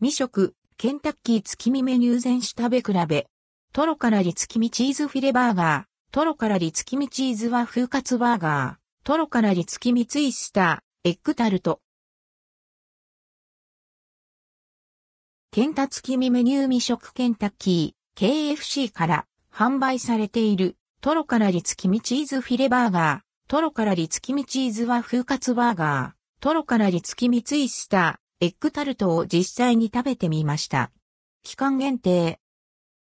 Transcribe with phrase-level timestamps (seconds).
[0.00, 3.26] 未食、ケンタッキー月見メニュー全種食べ比べ。
[3.72, 6.12] トロカラリ月見チーズフィレバーガー。
[6.12, 9.04] トロカラリ月見チーズ和風カツバーガー。
[9.04, 11.08] トロカラリ月見ツイスター。
[11.08, 11.80] エッグタルト。
[15.50, 23.20] ケンタ月見メニュー未食ケンタッキー、KFC から販売されているトロカラリ月見チーズフィレバーガー。
[23.48, 26.40] トロカラリ月見チーズ和風カツバーガー。
[26.40, 28.27] トロカラリ月見ツイスター。
[28.40, 30.92] エッグタルトを実際に食べてみました。
[31.42, 32.38] 期間限定。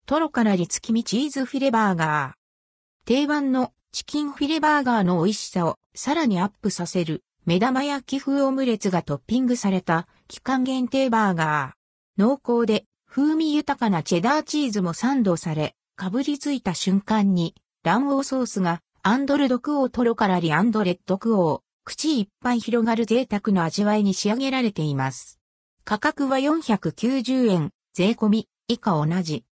[0.06, 3.06] トロからリ月見チーズフィレバーガー。
[3.06, 12.22] 定番のチキンフィレバーガーの美味しさをさらにアップさせる目玉焼き風オムレツがトッピングされた期間限定バーガー。
[12.22, 21.65] 濃厚で風味豊かなチェダーチーズもサンドされ、かぶりついた瞬間に卵黄ソースが and ldquo トロカラリ and rdquo。
[21.86, 25.38] 口いっぱい広がる贅沢な味わいに仕上げられています。
[25.84, 29.44] 価格は490円、税込み、以下同じ。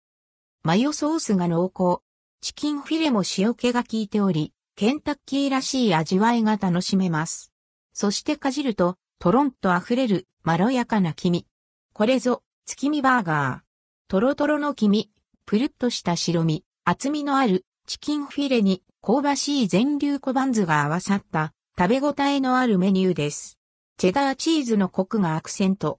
[0.64, 2.02] マヨソースが濃厚。
[2.40, 7.52] チキンフィレも塩気が効いており、ケンタッキーらしい味わいが楽しめます。
[7.92, 11.46] そしてかじると、トロンと溢れる、まろやかな黄身。
[11.92, 13.64] これぞ、月見バーガー。
[14.08, 15.10] トロトロの黄身、
[15.46, 23.58] プルッとした白身、厚みのあるチキンフィレに香ばしい全粒粉バンズが合わさった食べ応えのあるメニューです。
[23.96, 25.98] チェダーチーズのコクがアクセント。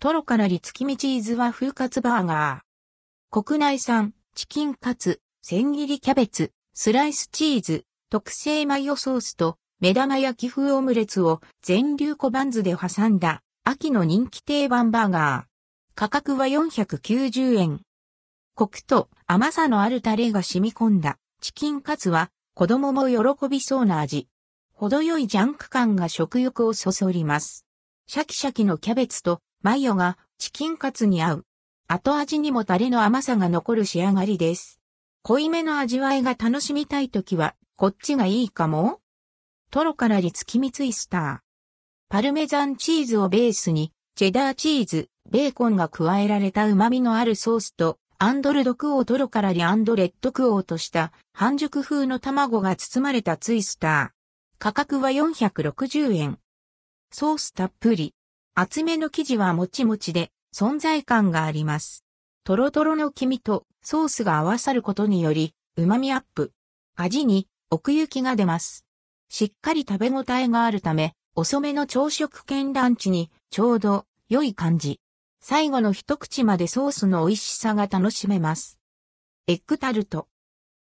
[0.00, 3.42] トロからり月見チーズは風カツバーガー。
[3.42, 15.94] 国内産、チキンカツ、千切りキャベツ、スライスチーズ、特製マヨソースと目玉焼き風オムレツを全粒粉バンズで挟んだ秋の人気定番バーガー。
[15.94, 17.82] 価格は490円。
[18.54, 24.28] コクと甘さのあるタレが染み込んだチキンカツは子供も喜びそうな味。
[24.84, 27.64] 程よいジャンク感が食欲をそそります。
[28.06, 31.46] シャキシャキのキャベツとマヨがチキンカツに合う。
[31.88, 34.80] 後味にもタレの甘さが残る仕上がりです。
[35.22, 39.00] 濃いめの味わいが楽しみたいときは、こっちがいいかも？
[39.70, 41.38] トロからり月見ツイスター。
[42.10, 54.23] パルメザンチーズをベースに、チェダーチーズ、ベーコンが加えられた旨味のあるソースと、 and ldquo トロからり and rdquo とした半熟風の卵が包まれたツイスター。
[54.58, 56.38] 価格は460円。
[57.10, 58.14] ソースたっぷり。
[58.54, 62.04] 厚めの生地はもちもちで存在感があります。
[62.44, 66.52] トロトロの黄身とソースが合わさることにより旨味アップ。
[66.96, 68.84] 味に奥行きが出ます。
[69.28, 75.00] しっかり食べ応えがあるため、遅めの朝食兼ランチにちょうど良い感じ。
[75.40, 78.78] 最後の一口までソースの美味しさが楽しめます。
[79.46, 80.28] エッグタルト。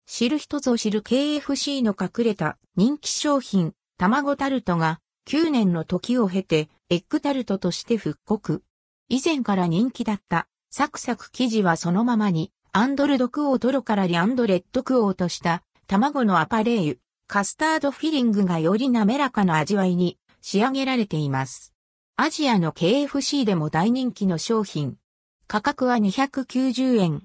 [0.07, 8.63] 知る人ぞ知る KFC の隠れた人気商品、卵タルトが9年の時を経てエッグタルトとして復刻。
[9.09, 16.99] 以前から人気だったサクサク生地はそのままにアンドルドクオートロからリアンドレッドクオーとした卵のアパレーユ、
[17.29, 21.73] カスタードフィリングがより滑らかな味わいに仕上げられています。
[22.17, 24.97] アジアの KFC でも大人気の商品。
[25.47, 27.23] 価格は290円。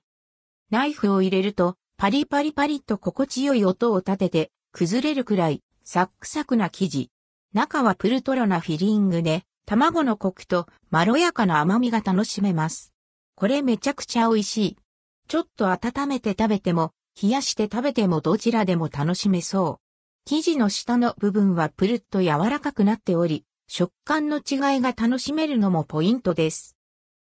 [0.69, 7.09] ナイフを入れるとパリパリパリと心地よい音を立てて、崩れるくらい、サックサクな生地。
[7.53, 12.94] 中はプルトロなフィリングで、卵のコクとまろやかな甘みが楽しめます。
[13.34, 14.78] これめちゃくちゃ美味しい。
[15.28, 20.30] ちょっと温めて食べても、冷やして食べてもどちらでも楽しめそう。
[20.30, 26.78] 生地の下の部分はプルッと柔らかくなっており、食感の違いが楽しめるのもポイントです。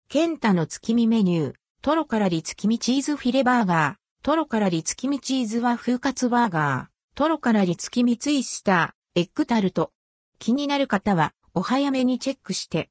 [0.07, 4.03] ケンタの月見メニュー、トロからリ月見チーズフィレバーガー。
[4.23, 9.91] トロからリ月見チーズは風活バーガー、トロからリ月見ツイスター、エッグタルト。
[10.39, 12.81] 気になる方はお早めにチェックして。